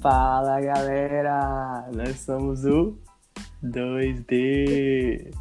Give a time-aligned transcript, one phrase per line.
[0.00, 2.96] Fala galera, nós somos o
[3.64, 5.34] 2D.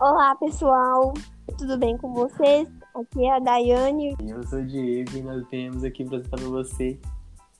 [0.00, 1.14] Olá pessoal,
[1.56, 2.68] tudo bem com vocês?
[2.96, 4.16] Aqui é a Daiane.
[4.26, 6.98] Eu sou o Diego e nós viemos aqui apresentar para você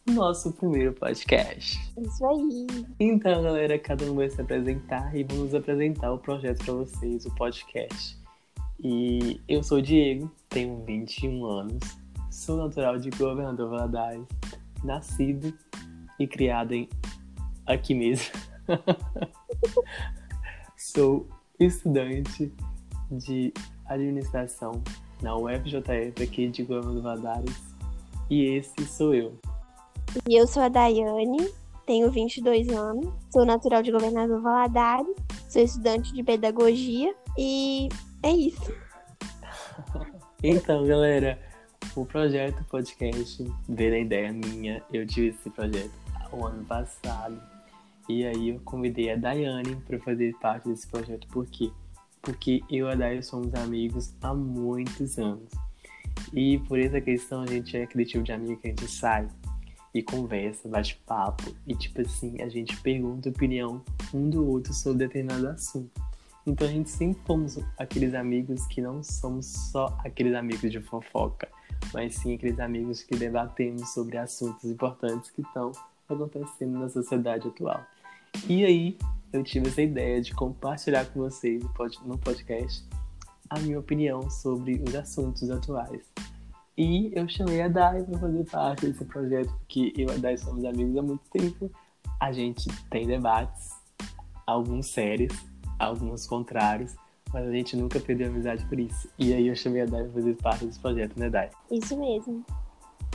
[0.09, 1.79] o nosso primeiro podcast.
[1.96, 2.67] Isso aí.
[2.99, 7.32] Então galera, cada um vai se apresentar e vamos apresentar o projeto para vocês, o
[7.36, 8.21] podcast.
[8.81, 11.79] E eu sou o Diego, tenho 21 anos,
[12.32, 14.27] sou natural de Governador Valadares,
[14.82, 15.54] nascido
[16.18, 16.88] e criado em
[17.66, 18.32] aqui mesmo.
[20.76, 21.26] Sou
[21.58, 22.52] estudante
[23.11, 23.52] de
[23.86, 24.82] administração
[25.22, 27.56] na UFJF aqui de Gomes Vadares
[28.29, 29.39] e esse sou eu.
[30.29, 31.50] E eu sou a Daiane,
[31.86, 35.14] tenho 22 anos, sou natural de Governador Valadares,
[35.48, 37.89] sou estudante de pedagogia e
[38.22, 38.72] é isso.
[40.42, 41.39] então, galera,
[41.94, 47.41] o projeto podcast veio a ideia minha, eu tive esse projeto o ano passado.
[48.09, 51.27] E aí eu convidei a Daiane para fazer parte desse projeto.
[51.29, 51.71] Por quê?
[52.23, 55.51] Porque eu e a Daiane somos amigos há muitos anos.
[56.33, 59.29] E por essa questão a gente é aquele tipo de amigo que a gente sai
[59.93, 61.55] e conversa, bate papo.
[61.67, 63.83] E tipo assim, a gente pergunta opinião
[64.13, 65.91] um do outro sobre determinado assunto.
[66.47, 71.49] Então a gente sempre fomos aqueles amigos que não somos só aqueles amigos de fofoca,
[71.93, 75.73] mas sim aqueles amigos que debatemos sobre assuntos importantes que estão
[76.15, 77.85] acontecendo na sociedade atual.
[78.49, 78.99] E aí
[79.33, 81.63] eu tive essa ideia de compartilhar com vocês
[82.05, 82.85] no podcast
[83.51, 86.03] a minha opinião sobre os assuntos atuais.
[86.77, 90.37] E eu chamei a Dai para fazer parte desse projeto, porque eu e a Dai
[90.37, 91.71] somos amigos há muito tempo.
[92.20, 93.70] A gente tem debates,
[94.47, 95.33] alguns sérios,
[95.79, 96.95] alguns contrários,
[97.33, 99.09] mas a gente nunca perdeu amizade por isso.
[99.19, 101.51] E aí eu chamei a Dai para fazer parte desse projeto, né, Dai?
[101.70, 102.45] Isso mesmo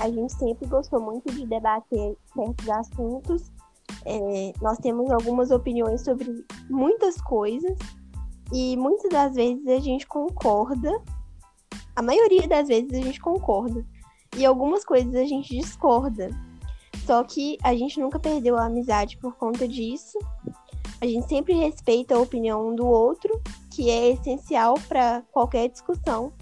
[0.02, 3.52] a gente sempre gostou muito de debater certos assuntos.
[4.03, 7.77] É, nós temos algumas opiniões sobre muitas coisas
[8.52, 10.92] e muitas das vezes a gente concorda.
[11.95, 13.86] A maioria das vezes a gente concorda.
[14.36, 16.30] E algumas coisas a gente discorda.
[17.05, 20.17] Só que a gente nunca perdeu a amizade por conta disso.
[20.99, 23.39] A gente sempre respeita a opinião um do outro,
[23.70, 26.33] que é essencial para qualquer discussão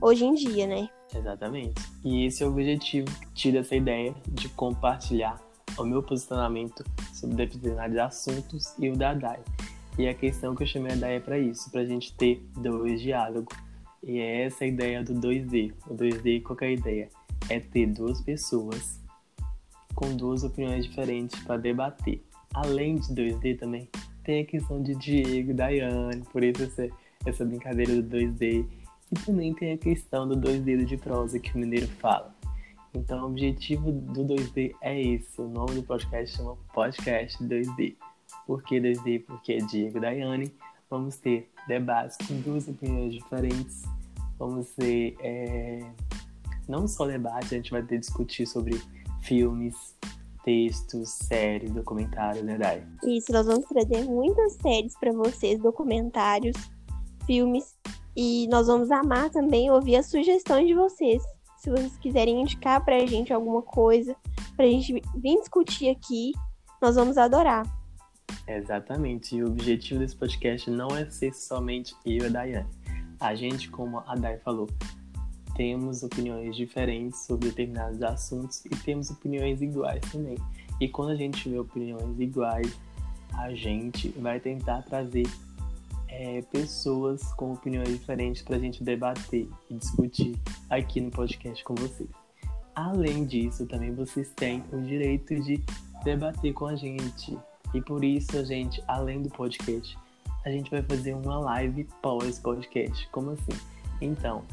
[0.00, 0.88] hoje em dia, né?
[1.14, 1.82] Exatamente.
[2.04, 5.40] E esse é o objetivo tira essa ideia de compartilhar
[5.78, 9.40] o meu posicionamento sobre determinados assuntos e o da DAI.
[9.98, 12.42] E a questão que eu chamei a DAI é para isso, para a gente ter
[12.56, 13.56] dois diálogos.
[14.02, 15.72] E é essa a ideia do 2D.
[15.86, 17.08] O 2D, qual é a ideia?
[17.48, 19.00] É ter duas pessoas
[19.94, 22.22] com duas opiniões diferentes para debater.
[22.54, 23.88] Além de 2D também,
[24.24, 26.88] tem a questão de Diego Daiane, por isso essa,
[27.26, 28.66] essa brincadeira do 2D
[29.12, 32.34] e também tem a questão do 2D de prosa que o mineiro fala.
[32.94, 35.40] Então, o objetivo do 2D é esse.
[35.40, 37.96] O nome do podcast chama Podcast 2D.
[38.46, 39.24] Por que 2D?
[39.24, 40.52] Porque é Diego e Daiane.
[40.88, 43.82] Vamos ter debates com duas opiniões diferentes.
[44.38, 45.88] Vamos ter é...
[46.68, 48.80] não só debate, a gente vai ter discutir sobre
[49.22, 49.96] filmes,
[50.44, 52.84] textos, séries, documentários, né, Dai?
[53.04, 56.56] Isso, nós vamos trazer muitas séries para vocês, documentários,
[57.24, 57.79] filmes
[58.22, 61.22] e nós vamos amar também ouvir as sugestões de vocês.
[61.56, 64.14] Se vocês quiserem indicar pra gente alguma coisa,
[64.54, 66.32] pra gente vir discutir aqui,
[66.82, 67.64] nós vamos adorar.
[68.46, 69.34] Exatamente.
[69.34, 72.68] E o objetivo desse podcast não é ser somente eu e a Daiane.
[73.18, 74.68] A gente, como a Dai falou,
[75.56, 80.36] temos opiniões diferentes sobre determinados assuntos e temos opiniões iguais também.
[80.78, 82.78] E quando a gente tiver opiniões iguais,
[83.32, 85.26] a gente vai tentar trazer
[86.10, 90.36] é, pessoas com opiniões diferentes para a gente debater e discutir
[90.68, 92.10] aqui no podcast com vocês.
[92.74, 95.62] Além disso, também vocês têm o direito de
[96.04, 97.38] debater com a gente.
[97.72, 99.96] E por isso, a gente, além do podcast,
[100.44, 103.08] a gente vai fazer uma live pós-podcast.
[103.10, 103.60] Como assim?
[104.00, 104.44] Então,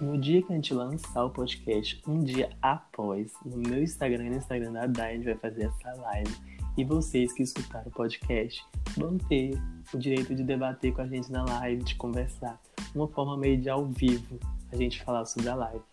[0.00, 4.30] no dia que a gente lançar o podcast, um dia após, no meu Instagram e
[4.30, 6.36] no Instagram da Dai, a gente vai fazer essa live.
[6.76, 8.64] E vocês que escutaram o podcast
[8.96, 9.58] vão ter
[9.92, 12.60] o direito de debater com a gente na live, de conversar.
[12.94, 14.38] Uma forma meio de ao vivo
[14.72, 15.84] a gente falar sobre a live.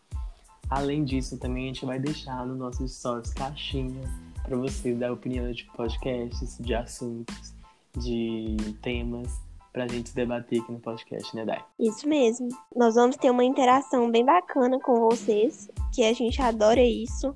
[0.70, 4.10] Além disso, também a gente vai deixar nos nossos stories caixinhas
[4.44, 7.54] para vocês dar opinião de podcasts, de assuntos,
[7.98, 9.40] de temas
[9.74, 11.64] para a gente debater aqui no podcast, né, Dai?
[11.80, 12.50] Isso mesmo.
[12.76, 17.36] Nós vamos ter uma interação bem bacana com vocês, que a gente adora isso,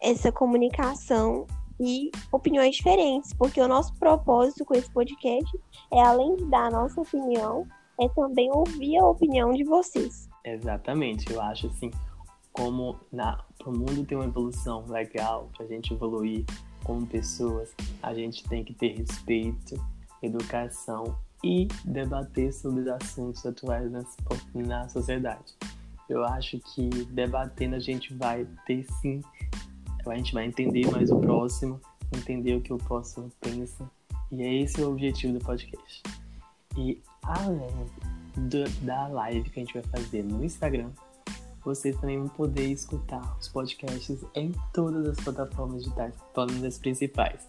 [0.00, 1.46] essa comunicação
[1.80, 5.58] e opiniões diferentes, porque o nosso propósito com esse podcast
[5.92, 7.66] é, além de dar a nossa opinião,
[7.98, 10.28] é também ouvir a opinião de vocês.
[10.44, 11.90] Exatamente, eu acho assim,
[12.52, 16.44] como para o mundo ter uma evolução legal, para a gente evoluir,
[16.84, 19.76] como pessoas, a gente tem que ter respeito,
[20.22, 24.02] educação e debater sobre os assuntos atuais na,
[24.54, 25.54] na sociedade.
[26.08, 29.20] Eu acho que debatendo a gente vai ter sim,
[30.06, 31.80] a gente vai entender mais o próximo,
[32.14, 33.90] entender o que o próximo pensa,
[34.32, 36.02] e é esse o objetivo do podcast.
[36.76, 37.86] E além
[38.36, 40.90] do, da live que a gente vai fazer no Instagram,
[41.64, 47.46] vocês também vão poder escutar os podcasts em todas as plataformas digitais, todas as principais,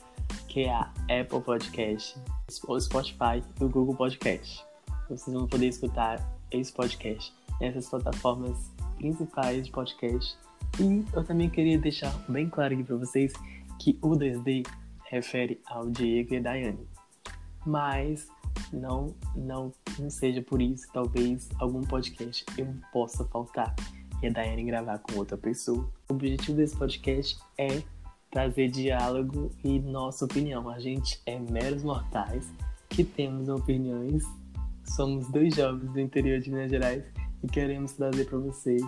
[0.47, 2.19] que é a Apple Podcast,
[2.67, 4.65] o Spotify e o Google Podcast.
[5.09, 6.19] Vocês vão poder escutar
[6.51, 8.57] esse podcast nessas plataformas
[8.97, 10.37] principais de podcast.
[10.79, 13.33] E eu também queria deixar bem claro aqui para vocês
[13.79, 14.65] que o 2D
[15.09, 16.87] refere ao Diego e a Daiane.
[17.65, 18.27] Mas
[18.71, 23.75] não, não, não seja por isso, talvez algum podcast eu possa faltar
[24.21, 25.89] e a Daiane gravar com outra pessoa.
[26.09, 27.81] O objetivo desse podcast é
[28.29, 30.69] trazer diálogo e nossa opinião.
[30.69, 32.49] A gente é meros mortais
[32.89, 34.23] que temos opiniões,
[34.85, 37.03] somos dois jovens do interior de Minas Gerais
[37.43, 38.83] e queremos trazer para vocês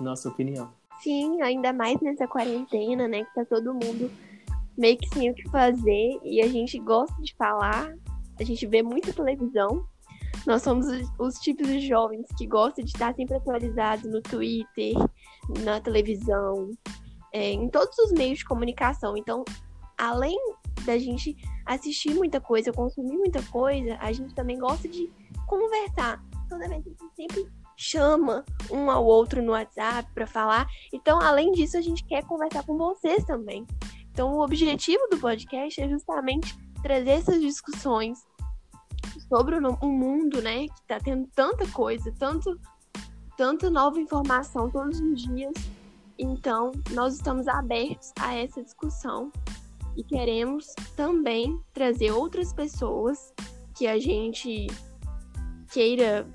[0.00, 0.77] nossa opinião.
[1.00, 4.10] Sim, ainda mais nessa quarentena, né, que tá todo mundo
[4.76, 7.92] meio que sem o que fazer e a gente gosta de falar,
[8.38, 9.84] a gente vê muita televisão.
[10.46, 10.86] Nós somos
[11.18, 14.94] os tipos de jovens que gostam de estar sempre atualizados no Twitter,
[15.64, 16.70] na televisão,
[17.32, 19.16] é, em todos os meios de comunicação.
[19.16, 19.44] Então,
[19.96, 20.38] além
[20.84, 21.36] da gente
[21.66, 25.10] assistir muita coisa, consumir muita coisa, a gente também gosta de
[25.46, 26.22] conversar.
[26.48, 27.46] Toda vez a gente sempre
[27.78, 30.66] chama um ao outro no WhatsApp para falar.
[30.92, 33.66] Então, além disso, a gente quer conversar com vocês também.
[34.10, 38.18] Então, o objetivo do podcast é justamente trazer essas discussões
[39.28, 42.58] sobre o mundo, né, que está tendo tanta coisa, tanto
[43.36, 45.54] tanta nova informação todos os dias
[46.18, 49.30] então, nós estamos abertos a essa discussão
[49.96, 50.66] e queremos
[50.96, 53.32] também trazer outras pessoas
[53.76, 54.66] que a gente
[55.72, 56.26] queira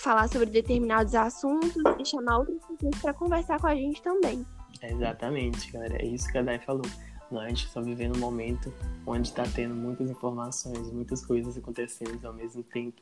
[0.00, 4.44] falar sobre determinados assuntos e chamar outras pessoas para conversar com a gente também.
[4.82, 6.02] Exatamente, galera.
[6.02, 6.86] É isso que a Dai falou.
[7.30, 8.72] Nós, a gente está vivendo um momento
[9.06, 13.00] onde está tendo muitas informações, muitas coisas acontecendo ao mesmo tempo.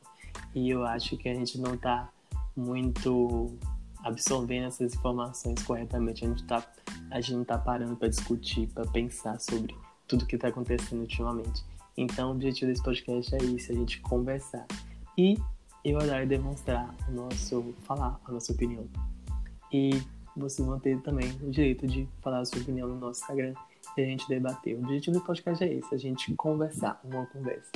[0.53, 2.09] E eu acho que a gente não está
[2.55, 3.57] muito
[4.03, 6.25] absorvendo essas informações corretamente.
[6.25, 6.63] A gente, tá,
[7.09, 9.73] a gente não está parando para discutir, para pensar sobre
[10.05, 11.63] tudo que está acontecendo ultimamente.
[11.97, 14.65] Então, o objetivo desse podcast é isso, a gente conversar.
[15.17, 15.37] E
[15.83, 18.87] eu e demonstrar o nosso, falar a nossa opinião.
[19.71, 19.91] E
[20.35, 23.53] vocês vão ter também o direito de falar a sua opinião no nosso Instagram
[23.97, 24.75] e a gente debater.
[24.75, 27.71] O objetivo do podcast é esse, a gente conversar, uma conversa.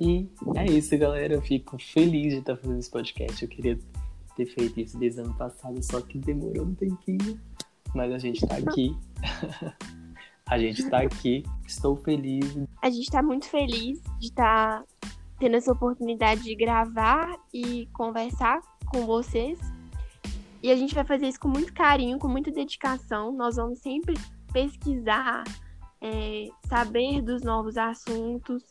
[0.00, 1.34] E é isso, galera.
[1.34, 3.42] Eu fico feliz de estar fazendo esse podcast.
[3.42, 3.78] Eu queria
[4.36, 7.40] ter feito isso desde ano passado, só que demorou um tempinho.
[7.94, 8.96] Mas a gente tá aqui.
[10.46, 11.44] a gente tá aqui.
[11.66, 12.46] Estou feliz.
[12.80, 14.84] A gente tá muito feliz de estar tá
[15.42, 19.58] tendo essa oportunidade de gravar e conversar com vocês.
[20.62, 23.32] E a gente vai fazer isso com muito carinho, com muita dedicação.
[23.32, 24.14] Nós vamos sempre
[24.52, 25.42] pesquisar,
[26.00, 28.62] é, saber dos novos assuntos,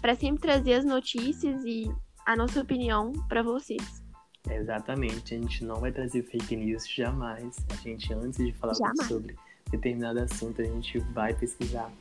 [0.00, 4.02] para sempre trazer as notícias e a nossa opinião para vocês.
[4.48, 7.54] Exatamente, a gente não vai trazer fake news jamais.
[7.70, 8.72] A gente, antes de falar
[9.06, 9.36] sobre
[9.70, 11.92] determinado assunto, a gente vai pesquisar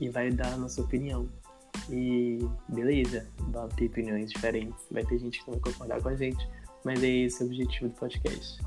[0.00, 1.28] e vai dar a nossa opinião.
[1.90, 2.38] E
[2.68, 6.48] beleza, vai ter opiniões diferentes, vai ter gente que não vai concordar com a gente,
[6.84, 8.60] mas é esse o objetivo do podcast.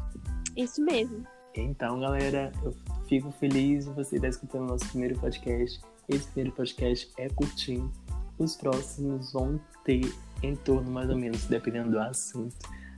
[0.55, 1.25] Isso mesmo.
[1.55, 2.73] Então, galera, eu
[3.07, 5.81] fico feliz de você estar escutando o nosso primeiro podcast.
[6.07, 7.91] Esse primeiro podcast é curtinho.
[8.37, 10.01] Os próximos vão ter
[10.43, 12.55] em torno, mais ou menos, dependendo do assunto,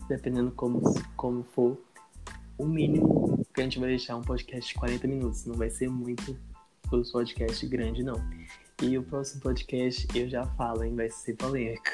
[0.07, 0.81] dependendo como,
[1.15, 1.77] como for,
[2.57, 5.45] o mínimo que a gente vai deixar um podcast de 40 minutos.
[5.45, 6.37] Não vai ser muito
[6.91, 8.21] o podcast grande, não.
[8.81, 10.95] E o próximo podcast, eu já falo, hein?
[10.95, 11.91] Vai ser polêmica.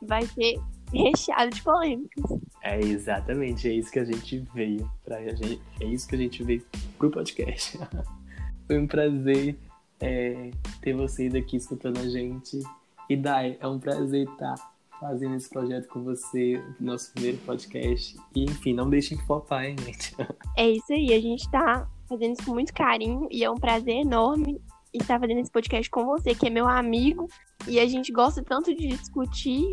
[0.00, 0.60] Vai ser
[0.92, 2.24] recheado de polêmicas.
[2.62, 5.60] É exatamente, é isso que a gente veio pra gente.
[5.80, 6.64] É isso que a gente veio
[6.96, 7.78] pro podcast.
[8.68, 9.58] Foi um prazer
[9.98, 12.60] é, ter vocês aqui escutando a gente.
[13.08, 14.54] E Dai, é um prazer estar
[15.00, 18.16] fazendo esse projeto com você, nosso primeiro podcast.
[18.36, 20.14] E, enfim, não deixem de flopar, hein, gente?
[20.56, 23.96] É isso aí, a gente tá fazendo isso com muito carinho e é um prazer
[23.96, 24.60] enorme
[24.92, 27.28] estar fazendo esse podcast com você, que é meu amigo.
[27.66, 29.64] E a gente gosta tanto de discutir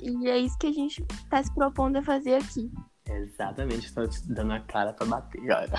[0.00, 2.70] e é isso que a gente tá se propondo a fazer aqui.
[3.08, 5.78] Exatamente, estou te dando a cara pra bater, galera.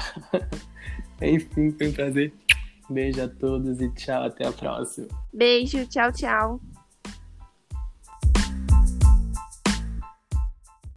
[1.22, 2.34] Enfim, foi um prazer.
[2.90, 5.08] Beijo a todos e tchau, até a próxima.
[5.32, 6.60] Beijo, tchau, tchau.